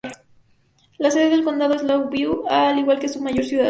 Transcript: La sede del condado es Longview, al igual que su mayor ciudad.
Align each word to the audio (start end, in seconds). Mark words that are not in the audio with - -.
La 0.97 1.11
sede 1.11 1.29
del 1.29 1.43
condado 1.43 1.75
es 1.75 1.83
Longview, 1.83 2.45
al 2.49 2.79
igual 2.79 2.97
que 2.97 3.07
su 3.07 3.21
mayor 3.21 3.45
ciudad. 3.45 3.59